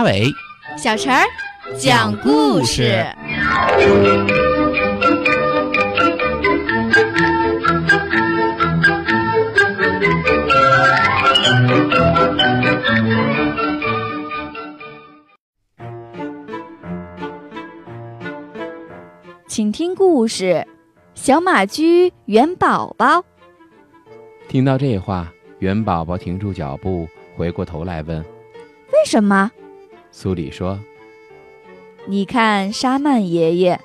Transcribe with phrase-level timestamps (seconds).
[0.00, 0.32] 阿伟、
[0.78, 1.22] 小陈儿
[1.78, 3.04] 讲故事。
[19.46, 20.44] 请听故事
[21.14, 23.18] 《小马驹元宝宝》。
[24.48, 28.18] 听到这话，元宝宝停住脚步，回过头来问
[28.94, 29.50] ：“为什么？”
[30.12, 30.78] 苏里说
[32.06, 33.80] ：“你看沙曼爷爷。”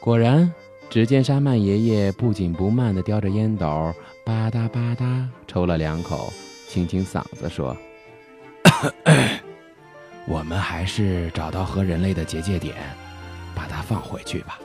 [0.00, 0.52] 果然，
[0.90, 6.32] 只见沙曼爷爷不紧不慢地叼着烟斗，吧嗒吧嗒抽了两口，
[6.68, 7.76] 清清嗓子说
[10.28, 12.74] ：“我们还是找到和人类的结界点。”
[13.56, 14.58] 把它放回去吧。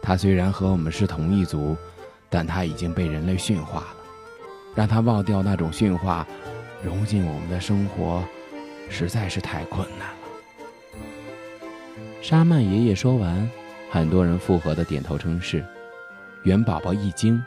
[0.00, 1.76] 它虽然和我们是同一族，
[2.30, 3.96] 但它已经被人类驯化了。
[4.74, 6.26] 让它忘掉那种驯化，
[6.82, 8.24] 融进我们的生活，
[8.88, 10.14] 实在是太困难了。
[12.22, 13.50] 沙曼爷爷说完，
[13.90, 15.64] 很多人附和的点头称是。
[16.44, 17.42] 元宝宝一惊：“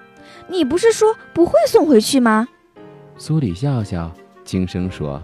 [0.48, 2.48] 你不是说不会送回去吗？”
[3.18, 4.12] 苏里笑笑，
[4.46, 5.22] 轻声说：“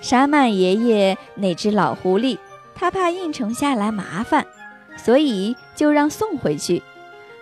[0.00, 2.38] 沙曼爷爷那只老狐狸。”
[2.74, 4.46] 他怕应承下来麻烦，
[4.96, 6.82] 所以就让送回去。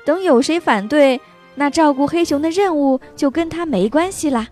[0.04, 1.20] 等有谁反对，
[1.54, 4.48] 那照顾黑熊的任务就跟他没关系啦。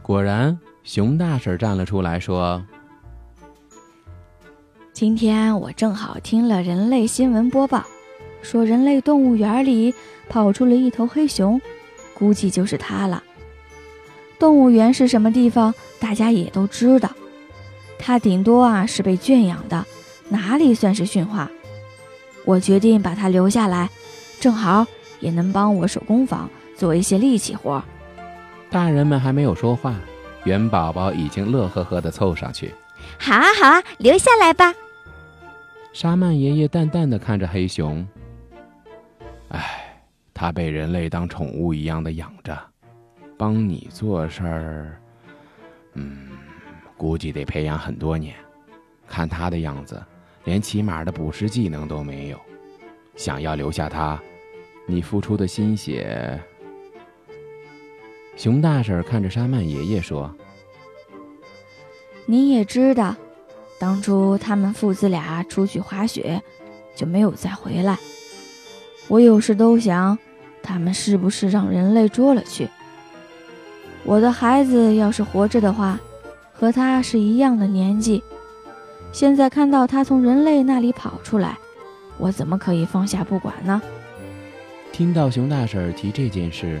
[0.00, 2.64] 果然，熊大婶站了出来说
[4.92, 7.84] ：“今天我正好听了人类新闻播报，
[8.42, 9.94] 说人类动物园里
[10.28, 11.60] 跑出了一头黑熊，
[12.14, 13.22] 估计就是它了。
[14.40, 17.08] 动物园是什么地方，大家也都知道。”
[17.96, 19.86] 它顶多啊是被圈养的，
[20.28, 21.48] 哪里算是驯化？
[22.44, 23.88] 我决定把它留下来，
[24.40, 24.84] 正好
[25.20, 27.80] 也能帮我手工坊做一些力气活。
[28.68, 29.94] 大人们还没有说话，
[30.44, 32.74] 元宝宝已经乐呵呵地凑上去
[33.18, 34.74] ：“好啊好啊，留下来吧。”
[35.92, 38.06] 沙曼爷爷淡淡的看着黑熊
[39.50, 40.02] ：“哎，
[40.34, 42.58] 它被人类当宠物一样的养着，
[43.36, 45.00] 帮你做事儿，
[45.94, 46.28] 嗯。”
[46.96, 48.36] 估计得培养很多年，
[49.08, 50.00] 看他的样子，
[50.44, 52.40] 连起码的捕食技能都没有。
[53.16, 54.20] 想要留下他，
[54.86, 56.40] 你付出的心血……
[58.36, 60.34] 熊大婶看着沙曼爷爷说
[62.26, 63.14] ：“你也知道，
[63.78, 66.42] 当初他们父子俩出去滑雪，
[66.94, 67.98] 就没有再回来。
[69.08, 70.18] 我有时都想，
[70.62, 72.68] 他们是不是让人类捉了去？
[74.04, 75.98] 我的孩子要是活着的话。”
[76.54, 78.22] 和他是一样的年纪，
[79.10, 81.58] 现在看到他从人类那里跑出来，
[82.18, 83.82] 我怎么可以放下不管呢？
[84.92, 86.80] 听到熊大婶提这件事，